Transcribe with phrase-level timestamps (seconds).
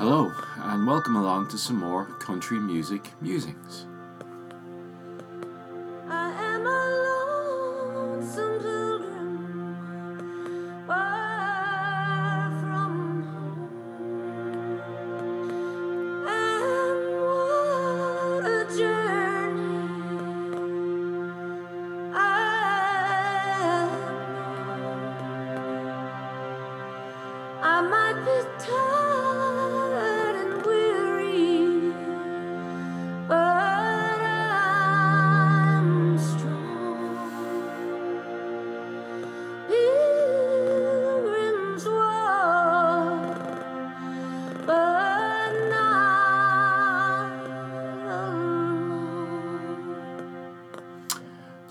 [0.00, 3.84] Hello, and welcome along to some more country music musings.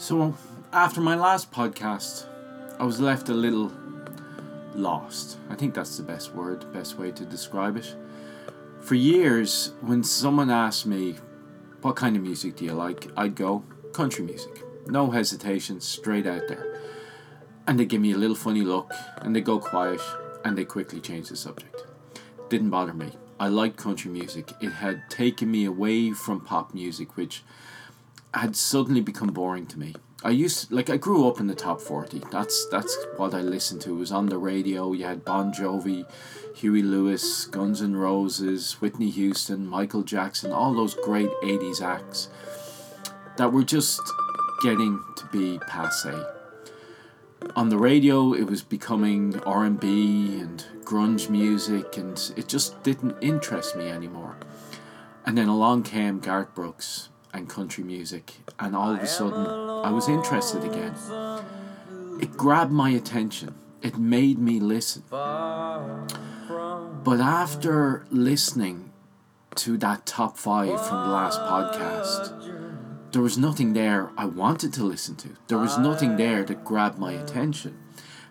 [0.09, 0.33] So,
[0.73, 2.25] after my last podcast,
[2.79, 3.71] I was left a little
[4.73, 5.37] lost.
[5.51, 7.95] I think that's the best word, best way to describe it.
[8.79, 11.17] For years, when someone asked me,
[11.83, 13.11] What kind of music do you like?
[13.15, 14.63] I'd go, Country music.
[14.87, 16.81] No hesitation, straight out there.
[17.67, 20.01] And they give me a little funny look, and they go quiet,
[20.43, 21.85] and they quickly change the subject.
[22.49, 23.11] Didn't bother me.
[23.39, 24.53] I liked country music.
[24.59, 27.43] It had taken me away from pop music, which
[28.33, 29.95] had suddenly become boring to me.
[30.21, 32.21] I used like I grew up in the top forty.
[32.29, 33.95] That's that's what I listened to.
[33.95, 34.91] It was on the radio.
[34.91, 36.05] You had Bon Jovi,
[36.55, 42.27] Huey Lewis, Guns N' Roses, Whitney Houston, Michael Jackson, all those great eighties acts
[43.37, 44.01] that were just
[44.61, 46.13] getting to be passe.
[47.55, 52.83] On the radio, it was becoming R and B and grunge music, and it just
[52.83, 54.35] didn't interest me anymore.
[55.25, 59.45] And then along came Garth Brooks and country music, and all of a sudden
[59.83, 60.93] I was interested again.
[62.21, 65.03] It grabbed my attention, it made me listen.
[65.09, 68.91] But after listening
[69.55, 74.83] to that top five from the last podcast, there was nothing there I wanted to
[74.83, 75.29] listen to.
[75.47, 77.77] There was nothing there that grabbed my attention.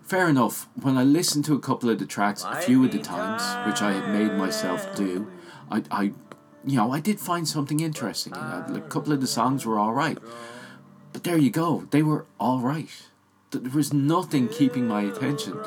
[0.03, 2.99] Fair enough, when I listened to a couple of the tracks a few of the
[2.99, 5.31] times, which I had made myself do,
[5.71, 6.03] I, I
[6.65, 8.33] you know, I did find something interesting.
[8.35, 10.19] A couple of the songs were all right.
[11.13, 12.91] But there you go, they were all right.
[13.51, 15.59] There was nothing keeping my attention.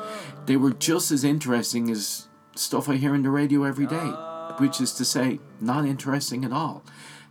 [0.45, 4.13] They were just as interesting as stuff I hear on the radio every day,
[4.57, 6.83] which is to say, not interesting at all.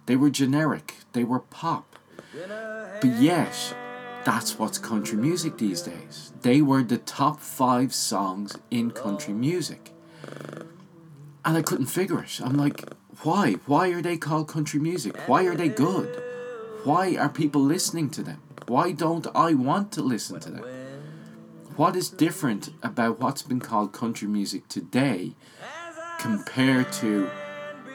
[0.07, 1.97] They were generic, they were pop.
[3.01, 3.75] But yet,
[4.25, 6.33] that's what's country music these days.
[6.43, 9.93] They were the top five songs in country music.
[11.45, 12.41] And I couldn't figure it.
[12.43, 12.85] I'm like,
[13.23, 13.53] why?
[13.67, 15.17] Why are they called country music?
[15.27, 16.23] Why are they good?
[16.85, 18.41] Why are people listening to them?
[18.67, 20.65] Why don't I want to listen to them?
[21.77, 25.33] What is different about what's been called country music today
[26.19, 27.31] compared to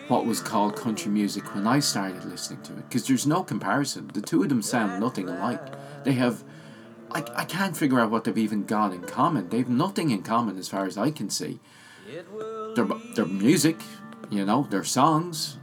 [0.07, 2.89] what was called country music when I started listening to it?
[2.89, 4.11] Because there's no comparison.
[4.13, 5.63] The two of them sound nothing alike.
[6.03, 6.43] They have.
[7.11, 9.49] I, I can't figure out what they've even got in common.
[9.49, 11.59] They've nothing in common as far as I can see.
[12.75, 13.77] Their, their music,
[14.29, 15.57] you know, their songs,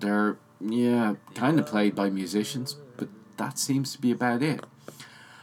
[0.00, 4.64] they're, yeah, kind of played by musicians, but that seems to be about it.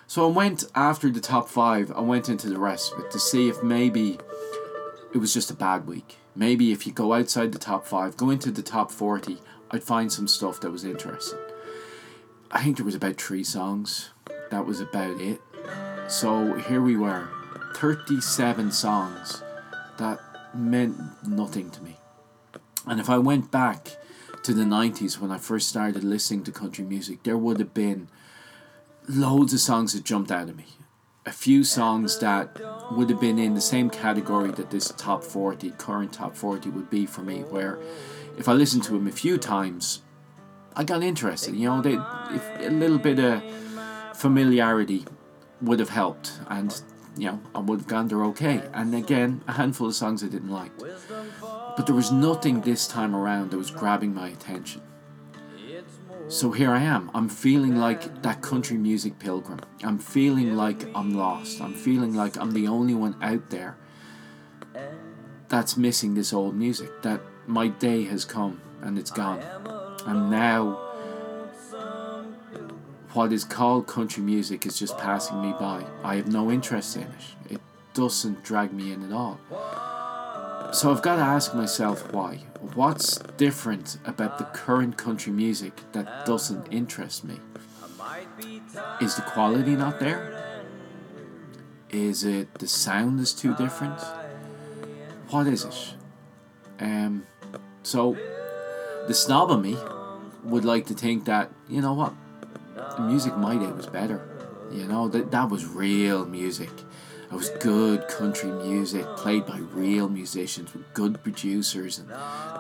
[0.05, 3.19] So I went after the top five, I went into the rest of it to
[3.19, 4.19] see if maybe
[5.13, 6.17] it was just a bad week.
[6.35, 9.39] Maybe if you go outside the top five, go into the top 40,
[9.72, 11.39] I'd find some stuff that was interesting.
[12.51, 14.11] I think there was about three songs.
[14.51, 15.41] That was about it.
[16.07, 17.27] So here we were
[17.75, 19.44] 37 songs
[19.97, 20.19] that
[20.53, 20.95] meant
[21.27, 21.97] nothing to me.
[22.85, 23.97] And if I went back
[24.47, 28.08] to the 90s when I first started listening to country music, there would have been
[29.06, 30.68] loads of songs that jumped out at me.
[31.25, 32.57] A few songs that
[32.94, 36.90] would have been in the same category that this top 40, current top 40 would
[36.90, 37.78] be for me, where
[38.38, 40.02] if I listened to them a few times,
[40.78, 41.53] I got interested.
[41.53, 41.97] You know, they,
[42.34, 43.44] if a little bit of
[44.16, 45.03] familiarity
[45.62, 46.81] would have helped, and
[47.18, 48.62] you know, I would have gone there okay.
[48.74, 50.71] And again, a handful of songs I didn't like.
[51.77, 54.81] But there was nothing this time around that was grabbing my attention.
[56.27, 57.09] So here I am.
[57.13, 59.62] I'm feeling like that country music pilgrim.
[59.83, 61.62] I'm feeling like I'm lost.
[61.62, 63.77] I'm feeling like I'm the only one out there
[65.47, 67.03] that's missing this old music.
[67.03, 69.39] That my day has come and it's gone.
[70.06, 70.83] And now
[73.13, 75.85] what is called country music is just passing me by.
[76.03, 77.53] I have no interest in it.
[77.53, 77.62] It
[77.94, 79.39] doesn't drag me in at all.
[80.74, 82.38] So I've got to ask myself why.
[82.75, 87.40] What's different about the current country music that doesn't interest me?
[89.02, 90.64] Is the quality not there?
[91.90, 94.00] Is it the sound is too different?
[95.30, 95.94] What is it?
[96.80, 97.25] Um,
[97.84, 98.18] so
[99.08, 99.78] the snob of me
[100.44, 102.14] would like to think that you know what,
[102.98, 104.22] the music my day was better.
[104.72, 106.72] You know that that was real music.
[107.29, 112.09] It was good country music played by real musicians with good producers and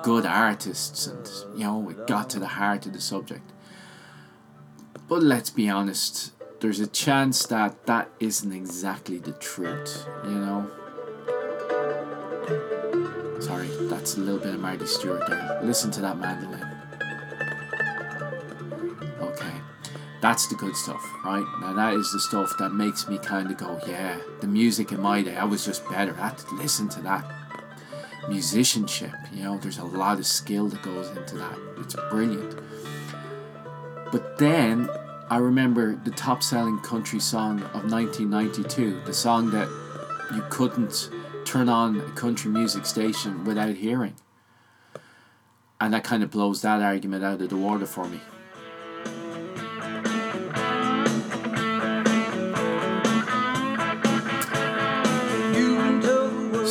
[0.03, 1.25] good artists, and
[1.57, 3.53] you know it got to the heart of the subject.
[5.07, 10.05] But let's be honest, there's a chance that that isn't exactly the truth.
[10.25, 10.71] You know.
[13.39, 15.61] Sorry, that's a little bit of Marty Stuart there.
[15.63, 16.76] Listen to that mandolin.
[20.21, 21.45] That's the good stuff, right?
[21.61, 25.01] Now that is the stuff that makes me kind of go, yeah, the music in
[25.01, 26.13] my day, I was just better.
[26.13, 27.25] To listen to that
[28.27, 29.13] musicianship.
[29.31, 31.57] You know, there's a lot of skill that goes into that.
[31.77, 32.59] It's brilliant.
[34.11, 34.89] But then
[35.29, 39.67] I remember the top selling country song of 1992, the song that
[40.33, 41.09] you couldn't
[41.45, 44.15] turn on a country music station without hearing.
[45.79, 48.19] And that kind of blows that argument out of the water for me.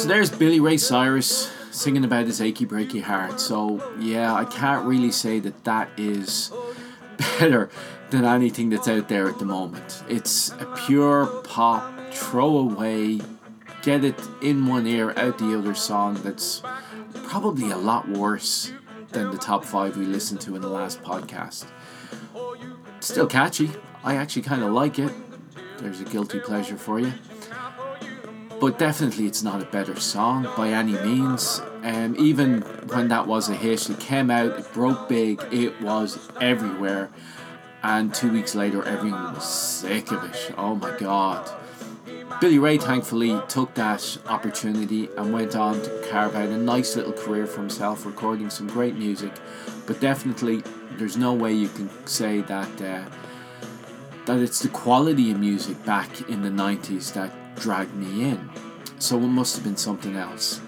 [0.06, 3.40] So there's Billy Ray Cyrus singing about his achy breaky heart.
[3.40, 6.52] So yeah, I can't really say that that is
[7.40, 7.70] better
[8.10, 10.04] than anything that's out there at the moment.
[10.08, 13.18] It's a pure pop throwaway,
[13.82, 16.62] get it in one ear, out the other song that's
[17.24, 18.70] probably a lot worse
[19.10, 21.66] than the top five we listened to in the last podcast.
[23.00, 23.72] Still catchy.
[24.04, 25.10] I actually kind of like it.
[25.78, 27.12] There's a guilty pleasure for you.
[28.58, 31.60] But definitely, it's not a better song by any means.
[31.82, 36.18] Um, even when that was a hit, it came out, it broke big, it was
[36.40, 37.10] everywhere.
[37.82, 40.54] And two weeks later, everyone was sick of it.
[40.56, 41.50] Oh my god.
[42.40, 47.12] Billy Ray thankfully took that opportunity and went on to carve out a nice little
[47.12, 49.32] career for himself, recording some great music.
[49.86, 50.62] But definitely,
[50.92, 53.04] there's no way you can say that uh,
[54.24, 58.50] that it's the quality of music back in the 90s that dragged me in.
[58.98, 60.60] So it must have been something else.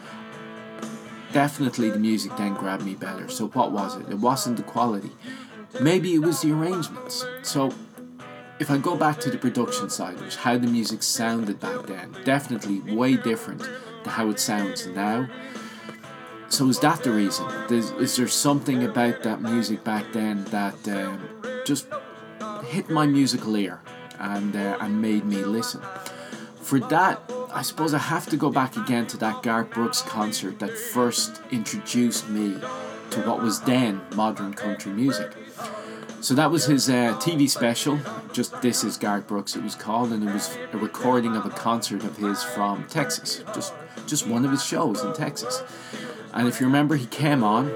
[1.32, 3.28] Definitely, the music then grabbed me better.
[3.28, 4.08] So, what was it?
[4.08, 5.10] It wasn't the quality.
[5.80, 7.24] Maybe it was the arrangements.
[7.42, 7.70] So,
[8.58, 12.16] if I go back to the production side, which how the music sounded back then,
[12.24, 13.62] definitely way different
[14.04, 15.28] to how it sounds now.
[16.48, 17.46] So is that the reason?
[17.70, 21.28] Is, is there something about that music back then that um,
[21.64, 21.86] just
[22.64, 23.80] hit my musical ear
[24.18, 25.82] and uh, and made me listen?
[26.68, 30.58] For that, I suppose I have to go back again to that Garth Brooks concert
[30.58, 32.60] that first introduced me
[33.08, 35.32] to what was then modern country music.
[36.20, 37.98] So that was his uh, TV special.
[38.34, 39.56] Just this is Garth Brooks.
[39.56, 43.42] It was called, and it was a recording of a concert of his from Texas.
[43.54, 43.72] Just
[44.06, 45.62] just one of his shows in Texas.
[46.34, 47.70] And if you remember, he came on,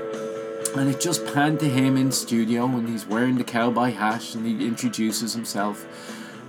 [0.76, 4.44] and it just panned to him in studio, and he's wearing the cowboy hat, and
[4.44, 5.86] he introduces himself,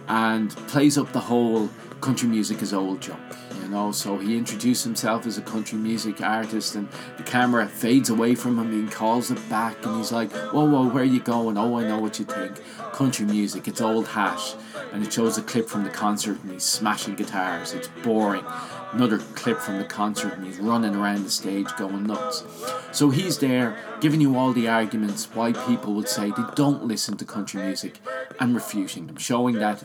[0.09, 1.69] and plays up the whole
[2.03, 3.21] country music is old junk.
[3.61, 8.09] You know, so he introduced himself as a country music artist, and the camera fades
[8.09, 8.85] away from him.
[8.85, 11.57] He calls it back, and he's like, "Whoa, whoa, where are you going?
[11.57, 12.61] Oh, I know what you think.
[12.91, 14.55] Country music, it's old hash."
[14.91, 17.73] And it shows a clip from the concert, and he's smashing guitars.
[17.73, 18.43] It's boring.
[18.91, 22.43] Another clip from the concert, and he's running around the stage going nuts.
[22.91, 27.15] So he's there giving you all the arguments why people would say they don't listen
[27.15, 28.01] to country music,
[28.41, 29.83] and refuting them, showing that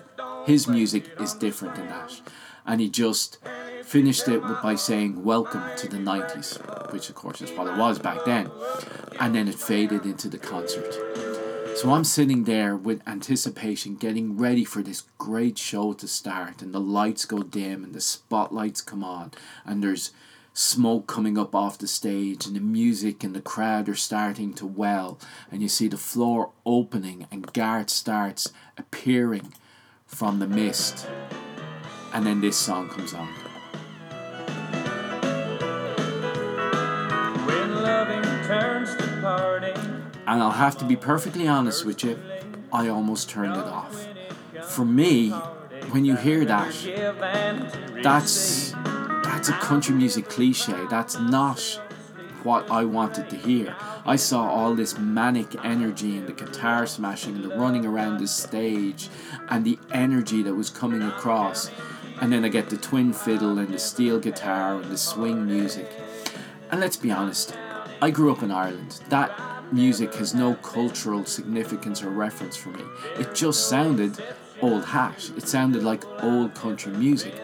[0.48, 2.22] his music is different than that.
[2.64, 3.36] And he just
[3.82, 7.98] finished it by saying welcome to the 90s which of course is what it was
[7.98, 8.50] back then.
[9.20, 10.94] And then it faded into the concert.
[11.76, 16.72] So i'm sitting there with anticipation getting ready for this great show to start and
[16.72, 19.32] the lights go dim and the spotlights come on
[19.66, 20.12] and there's
[20.54, 24.66] smoke coming up off the stage and the music and the crowd are starting to
[24.66, 25.18] well.
[25.52, 29.52] And you see the floor opening and Garth starts appearing
[30.08, 31.06] from the mist
[32.12, 33.28] and then this song comes on
[37.46, 39.76] When loving turns to parting,
[40.26, 42.18] And I'll have to be perfectly honest with you,
[42.72, 44.08] I almost turned it off.
[44.64, 45.30] For me,
[45.90, 48.72] when you hear that, give and to that's
[49.22, 50.74] that's a country music cliche.
[50.90, 51.80] That's not
[52.44, 53.76] what I wanted to hear.
[54.06, 58.26] I saw all this manic energy and the guitar smashing and the running around the
[58.26, 59.08] stage
[59.48, 61.70] and the energy that was coming across.
[62.20, 65.90] And then I get the twin fiddle and the steel guitar and the swing music.
[66.70, 67.56] And let's be honest,
[68.02, 69.00] I grew up in Ireland.
[69.08, 69.32] That
[69.72, 72.84] music has no cultural significance or reference for me.
[73.18, 74.22] It just sounded
[74.60, 75.30] old hat.
[75.36, 77.34] It sounded like old country music.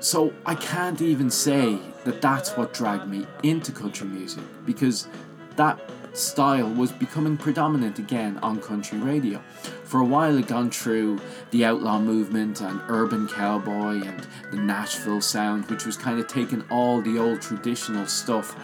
[0.00, 5.08] So I can't even say that that's what dragged me into country music because
[5.56, 5.78] that
[6.12, 9.40] style was becoming predominant again on country radio.
[9.84, 15.20] For a while, it gone through the outlaw movement and urban cowboy and the Nashville
[15.20, 18.56] sound, which was kind of taking all the old traditional stuff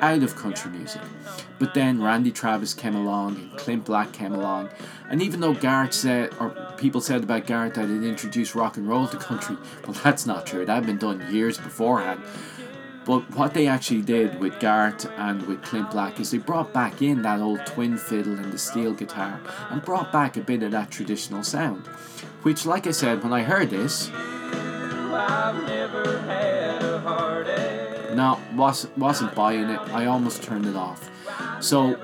[0.00, 1.02] out of country music.
[1.58, 4.70] But then Randy Travis came along and Clint Black came along,
[5.08, 8.88] and even though Garth said, or people said about Garth that it introduced rock and
[8.88, 10.64] roll to country, well, that's not true.
[10.64, 12.22] That had been done years beforehand.
[13.04, 17.00] But what they actually did with Garth and with Clint Black is they brought back
[17.00, 20.72] in that old twin fiddle and the steel guitar and brought back a bit of
[20.72, 21.86] that traditional sound.
[22.42, 24.10] Which, like I said, when I heard this,
[28.14, 29.80] no, wasn't wasn't buying it.
[29.94, 31.08] I almost turned it off.
[31.60, 31.98] So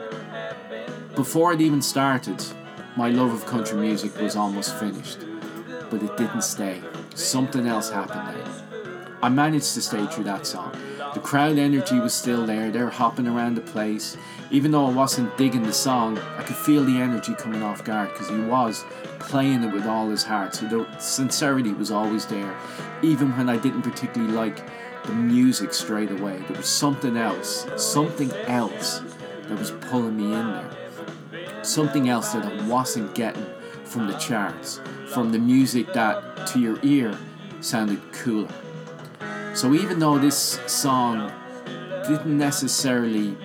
[1.15, 2.43] before it even started,
[2.97, 5.19] my love of country music was almost finished.
[5.91, 6.81] But it didn't stay.
[7.15, 8.65] Something else happened then.
[9.23, 10.77] I managed to stay through that song.
[11.15, 12.71] The crowd energy was still there.
[12.71, 14.17] They were hopping around the place.
[14.51, 18.13] Even though I wasn't digging the song, I could feel the energy coming off Garth
[18.13, 18.85] because he was
[19.19, 20.55] playing it with all his heart.
[20.55, 22.55] So the sincerity was always there.
[23.03, 24.63] Even when I didn't particularly like
[25.05, 29.01] the music straight away, there was something else, something else
[29.49, 30.84] that was pulling me in there.
[31.65, 33.47] Something else that I wasn't getting
[33.85, 34.81] from the charts,
[35.13, 37.17] from the music that to your ear
[37.61, 38.53] sounded cooler.
[39.55, 41.33] So even though this song
[42.07, 43.37] didn't necessarily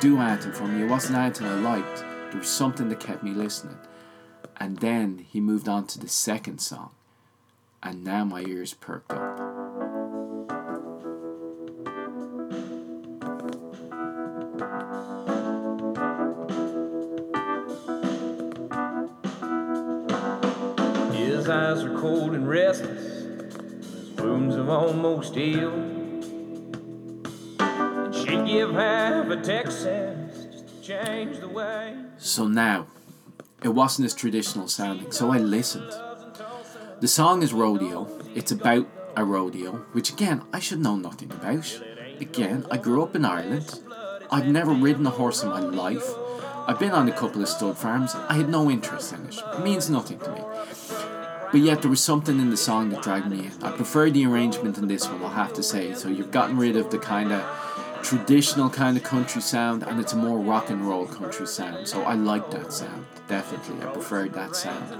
[0.00, 3.30] do anything for me, it wasn't anything I liked, there was something that kept me
[3.30, 3.78] listening.
[4.58, 6.90] And then he moved on to the second song,
[7.82, 9.63] and now my ears perked up.
[22.04, 23.22] Cold and restless.
[23.22, 25.72] His wounds have almost healed.
[27.58, 31.96] And she'd give half a Texas just to change the way.
[32.18, 32.88] So now,
[33.62, 35.94] it wasn't as traditional sounding, so I listened.
[37.00, 38.06] The song is Rodeo.
[38.34, 41.80] It's about a rodeo, which again, I should know nothing about.
[42.20, 43.80] Again, I grew up in Ireland.
[44.30, 46.06] I've never ridden a horse in my life.
[46.66, 48.14] I've been on a couple of stud farms.
[48.14, 49.38] I had no interest in it.
[49.54, 50.40] It means nothing to me.
[51.50, 53.62] But yet there was something in the song that dragged me in.
[53.62, 55.94] I prefer the arrangement in this one, I'll have to say.
[55.94, 57.42] So you've gotten rid of the kind of
[58.04, 61.88] traditional kind of country sound and it's a more rock and roll country sound.
[61.88, 63.06] So I like that sound.
[63.28, 63.86] Definitely.
[63.86, 64.90] I preferred that sound.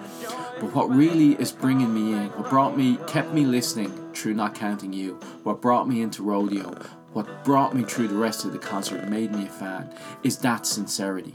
[0.60, 4.54] But what really is bringing me in, what brought me, kept me listening through Not
[4.54, 6.70] Counting You, what brought me into rodeo,
[7.12, 10.66] what brought me through the rest of the concert, made me a fan, is that
[10.66, 11.34] sincerity.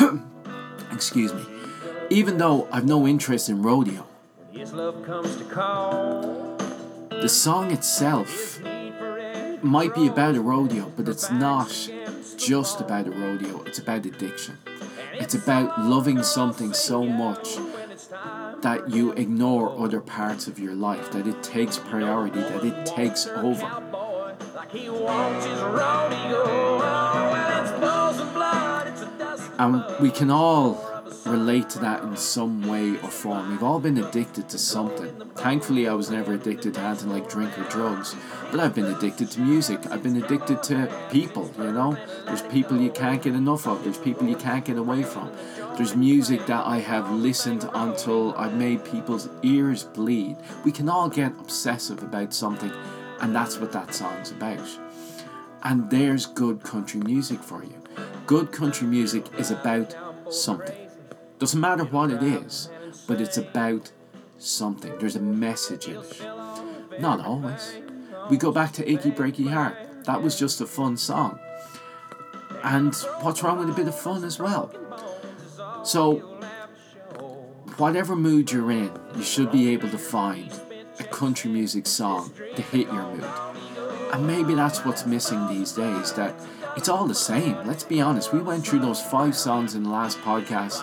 [0.92, 1.55] Excuse me.
[2.10, 4.06] Even though I've no interest in rodeo,
[4.52, 6.56] His love comes to call.
[7.10, 8.60] the song itself
[9.62, 11.68] might be about a rodeo, but it's not
[12.36, 14.56] just about a rodeo, it's about addiction.
[15.14, 17.56] It's about loving something so much
[18.60, 23.26] that you ignore other parts of your life, that it takes priority, that it takes
[23.26, 23.66] over.
[23.90, 26.44] Boy, like he wants his rodeo.
[26.44, 26.78] Oh,
[27.32, 28.86] well, it's balls of blood.
[28.88, 29.50] It's a dust.
[29.58, 30.95] And we can all
[31.26, 33.50] relate to that in some way or form.
[33.50, 35.12] We've all been addicted to something.
[35.34, 38.14] Thankfully, I was never addicted to anything like drink or drugs,
[38.50, 39.90] but I've been addicted to music.
[39.90, 41.96] I've been addicted to people, you know?
[42.26, 45.30] There's people you can't get enough of, there's people you can't get away from.
[45.76, 50.36] There's music that I have listened until I've made people's ears bleed.
[50.64, 52.72] We can all get obsessive about something,
[53.20, 54.66] and that's what that song's about.
[55.62, 57.74] And there's good country music for you.
[58.26, 59.94] Good country music is about
[60.30, 60.85] something.
[61.38, 62.70] Doesn't matter what it is,
[63.06, 63.92] but it's about
[64.38, 64.96] something.
[64.98, 66.22] There's a message in it.
[66.98, 67.76] Not always.
[68.30, 70.04] We go back to Achy Breaky Heart.
[70.04, 71.38] That was just a fun song.
[72.62, 74.72] And what's wrong with a bit of fun as well?
[75.84, 76.16] So,
[77.76, 80.50] whatever mood you're in, you should be able to find
[80.98, 83.24] a country music song to hit your mood.
[84.12, 86.34] And maybe that's what's missing these days, that
[86.76, 87.56] it's all the same.
[87.66, 90.82] Let's be honest, we went through those five songs in the last podcast.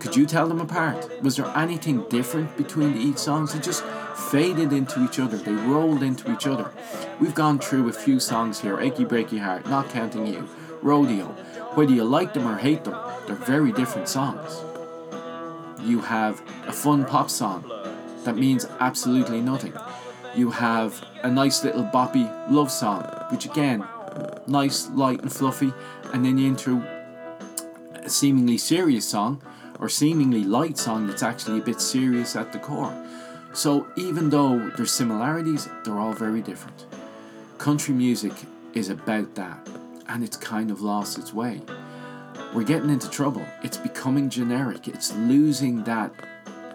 [0.00, 1.22] Could you tell them apart?
[1.22, 3.52] Was there anything different between each songs?
[3.52, 3.84] They just
[4.30, 6.72] faded into each other, they rolled into each other.
[7.20, 10.48] We've gone through a few songs here Achy Breaky Heart, Not Counting You,
[10.80, 11.26] Rodeo.
[11.74, 14.64] Whether you like them or hate them, they're very different songs.
[15.82, 17.70] You have a fun pop song
[18.24, 19.74] that means absolutely nothing.
[20.34, 23.86] You have a nice little boppy love song, which again,
[24.46, 25.74] nice, light, and fluffy,
[26.14, 26.82] and then you enter
[28.02, 29.42] a seemingly serious song
[29.80, 32.94] or seemingly light song that's actually a bit serious at the core.
[33.52, 36.86] So even though there's similarities, they're all very different.
[37.58, 38.32] Country music
[38.74, 39.68] is about that,
[40.08, 41.62] and it's kind of lost its way.
[42.54, 43.44] We're getting into trouble.
[43.62, 44.86] It's becoming generic.
[44.86, 46.12] It's losing that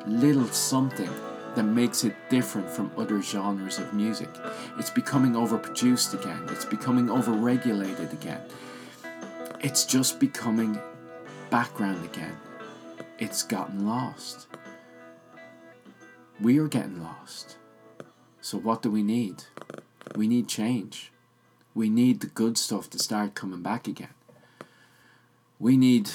[0.05, 1.09] little something
[1.55, 4.29] that makes it different from other genres of music.
[4.77, 6.43] It's becoming overproduced again.
[6.49, 8.41] It's becoming overregulated again.
[9.61, 10.77] It's just becoming
[11.49, 12.35] background again.
[13.17, 14.47] It's gotten lost.
[16.41, 17.55] We are getting lost.
[18.41, 19.45] So, what do we need?
[20.15, 21.13] We need change.
[21.73, 24.13] We need the good stuff to start coming back again.
[25.59, 26.09] We need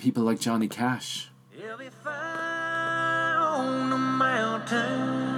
[0.00, 1.30] people like Johnny Cash.
[1.50, 5.36] He'll be fire on the mountain.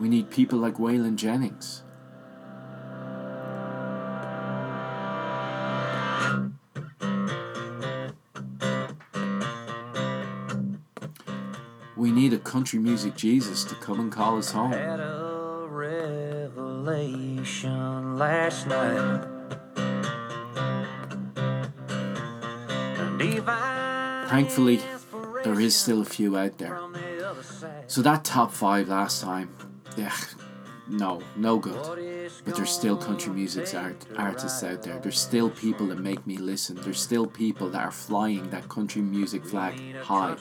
[0.00, 1.82] We need people like Waylon Jennings.
[12.28, 14.72] Need a country music Jesus to come and call us home.
[14.72, 16.58] Had a revelation
[18.18, 19.24] last night.
[24.28, 24.82] Thankfully,
[25.42, 26.76] there is still a few out there.
[26.76, 27.90] from the other side.
[27.90, 29.48] So that top five last time,
[29.96, 30.12] yeah,
[30.90, 32.30] no, no good.
[32.44, 34.98] But there's still country music's art, artists out there.
[34.98, 36.76] There's still people that make me listen.
[36.76, 40.36] There's still people that are flying that country music flag high.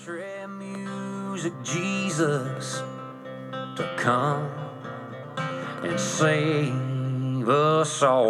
[1.37, 2.81] Music, Jesus,
[3.51, 4.49] to come
[5.83, 8.29] and save us all.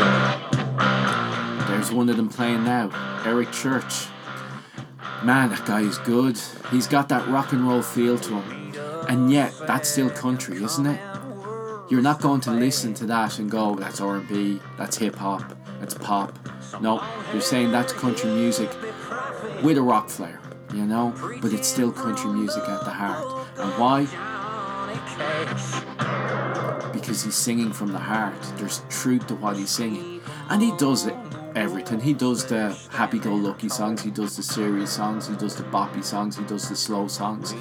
[1.70, 2.92] There's one of them playing now,
[3.26, 4.08] Eric Church.
[5.24, 6.38] Man, that guy is good.
[6.70, 8.74] He's got that rock and roll feel to him.
[9.08, 11.00] And yet, that's still country, isn't it?
[11.90, 15.94] You're not going to listen to that and go, that's R&B, that's hip hop, that's
[15.94, 16.38] pop.
[16.82, 18.70] No, you're saying that's country music
[19.64, 20.42] with a rock flair,
[20.78, 21.14] you know?
[21.42, 23.26] But it's still country music at the heart.
[23.58, 24.06] And why?
[26.94, 28.36] Because he's singing from the heart.
[28.58, 31.16] There's truth to what he's singing, and he does it
[31.56, 32.00] everything.
[32.00, 34.04] He does the happy-go-lucky songs.
[34.04, 35.28] He does the serious songs.
[35.28, 36.38] He does the boppy songs.
[36.38, 37.56] He does the slow songs.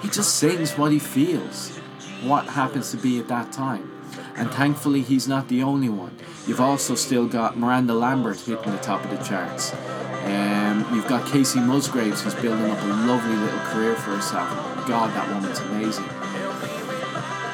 [0.00, 1.76] He just sings what he feels,
[2.22, 3.90] what happens to be at that time.
[4.36, 6.16] And thankfully, he's not the only one.
[6.46, 9.74] You've also still got Miranda Lambert hitting the top of the charts.
[10.24, 14.50] Um, you've got Kacey Musgraves, who's building up a lovely little career for herself.
[14.86, 16.08] God, that woman's amazing.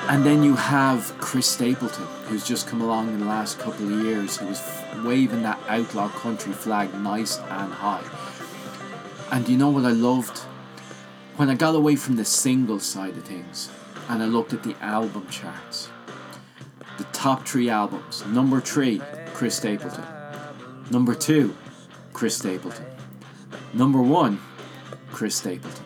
[0.09, 4.05] And then you have Chris Stapleton, who's just come along in the last couple of
[4.05, 4.63] years, who was
[5.05, 8.05] waving that outlaw country flag nice and high.
[9.31, 10.39] And you know what I loved?
[11.37, 13.71] When I got away from the single side of things
[14.09, 15.91] and I looked at the album charts,
[16.97, 19.01] the top three albums number three,
[19.35, 20.05] Chris Stapleton.
[20.91, 21.55] Number two,
[22.19, 22.85] Chris Stapleton.
[23.73, 24.41] Number one,
[25.13, 25.85] Chris Stapleton.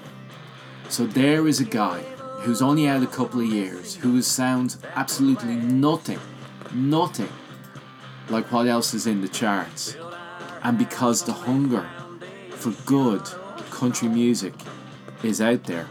[0.88, 1.99] So there is a guy
[2.40, 6.18] who's only out a couple of years, who sounds absolutely nothing,
[6.73, 7.29] nothing
[8.31, 9.95] like what else is in the charts.
[10.62, 11.87] And because the hunger
[12.49, 13.25] for good
[13.71, 14.55] country music
[15.23, 15.87] is out there,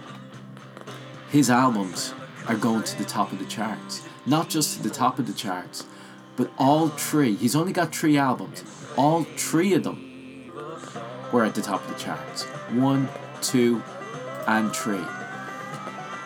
[1.29, 2.15] his albums
[2.47, 4.01] are going to the top of the charts.
[4.25, 5.85] Not just to the top of the charts,
[6.35, 7.35] but all three.
[7.35, 8.63] He's only got three albums.
[8.97, 10.10] All three of them
[11.31, 12.43] were at the top of the charts.
[12.71, 13.07] One,
[13.41, 13.81] two,
[14.47, 15.03] and three.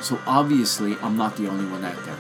[0.02, 2.18] So obviously, I'm not the only one out there.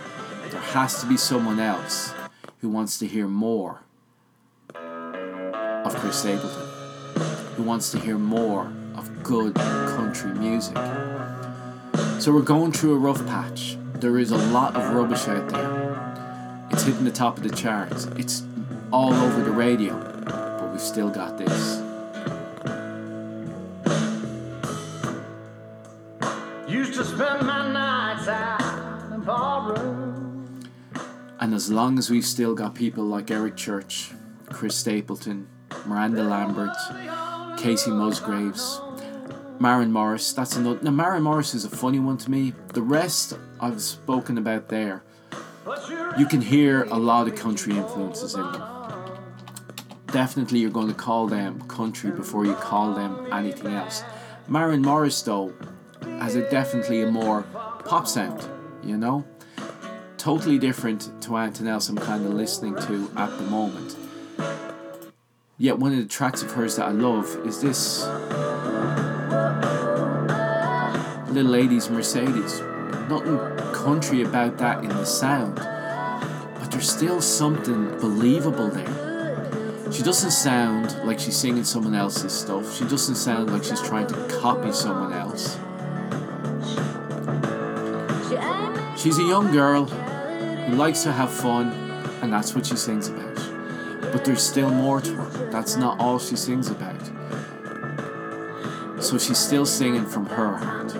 [0.49, 2.13] There has to be someone else
[2.61, 3.81] who wants to hear more
[4.75, 6.67] of Chris Stapleton,
[7.55, 10.77] who wants to hear more of good country music.
[12.19, 13.77] So we're going through a rough patch.
[13.95, 16.67] There is a lot of rubbish out there.
[16.71, 18.05] It's hitting the top of the charts.
[18.17, 18.43] It's
[18.91, 19.93] all over the radio,
[20.25, 21.84] but we've still got this.
[31.55, 34.11] As long as we've still got people like Eric Church,
[34.47, 35.47] Chris Stapleton,
[35.85, 36.75] Miranda Lambert,
[37.57, 38.81] Kacey Musgraves,
[39.57, 40.81] Maren Morris, that's another.
[40.81, 42.51] Now, Maren Morris is a funny one to me.
[42.73, 45.03] The rest I've spoken about there,
[46.17, 48.61] you can hear a lot of country influences in them.
[50.07, 54.03] Definitely, you're going to call them country before you call them anything else.
[54.49, 55.53] Maren Morris, though,
[56.01, 57.43] has a definitely a more
[57.85, 58.45] pop sound,
[58.83, 59.25] you know?
[60.25, 63.95] Totally different to anything else I'm kind of listening to at the moment.
[65.59, 68.07] Yet, one of the tracks of hers that I love is this
[71.31, 72.59] Little Lady's Mercedes.
[73.07, 73.37] Nothing
[73.71, 79.91] country about that in the sound, but there's still something believable there.
[79.91, 82.75] She doesn't sound like she's singing someone else's stuff.
[82.75, 85.59] She doesn't sound like she's trying to copy someone else.
[88.99, 89.87] She's a young girl
[90.65, 91.71] who likes to have fun,
[92.21, 93.35] and that's what she sings about.
[94.11, 95.49] But there's still more to her.
[95.51, 97.01] That's not all she sings about.
[99.01, 100.95] So she's still singing from her heart.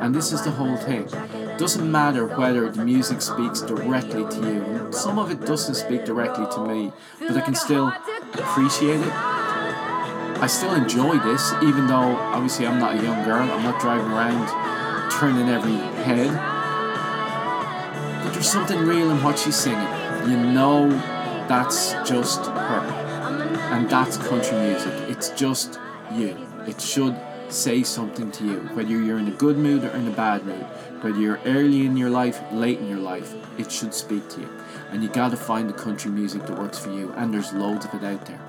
[0.00, 1.08] And this is the whole thing.
[1.56, 4.92] Doesn't matter whether the music speaks directly to you.
[4.92, 7.92] Some of it doesn't speak directly to me, but I can still
[8.34, 9.12] appreciate it.
[10.40, 13.50] I still enjoy this, even though obviously I'm not a young girl.
[13.50, 16.57] I'm not driving around turning every head.
[18.28, 19.88] But there's something real in what she's singing.
[20.28, 20.90] You know
[21.48, 22.80] that's just her.
[23.72, 24.92] And that's country music.
[25.08, 25.80] It's just
[26.12, 26.36] you.
[26.66, 28.58] It should say something to you.
[28.74, 30.62] Whether you're in a good mood or in a bad mood,
[31.00, 34.50] whether you're early in your life, late in your life, it should speak to you.
[34.90, 37.10] And you gotta find the country music that works for you.
[37.16, 38.40] And there's loads of it out there.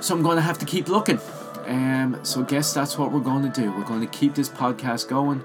[0.00, 1.20] So I'm to have to keep looking.
[1.66, 3.70] Um, so I guess that's what we're going to do.
[3.70, 5.44] We're going to keep this podcast going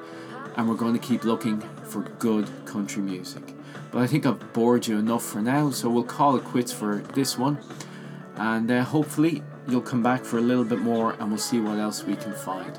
[0.55, 3.43] and we're going to keep looking for good country music.
[3.91, 6.97] But I think I've bored you enough for now, so we'll call it quits for
[7.13, 7.57] this one.
[8.35, 11.77] And uh, hopefully you'll come back for a little bit more and we'll see what
[11.77, 12.77] else we can find.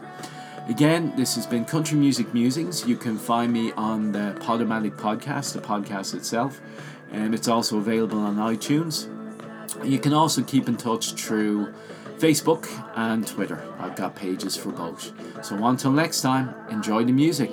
[0.69, 2.87] Again, this has been Country Music Musings.
[2.87, 6.61] You can find me on the Podomatic podcast, the podcast itself,
[7.13, 9.09] and it's also available on iTunes.
[9.85, 11.75] You can also keep in touch through
[12.19, 13.63] Facebook and Twitter.
[13.79, 15.13] I've got pages for both.
[15.45, 17.51] So until next time, enjoy the music.